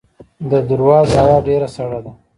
د 0.49 0.51
درواز 0.69 1.09
هوا 1.21 1.37
ډیره 1.47 1.67
سړه 1.75 1.99
ده 2.05 2.11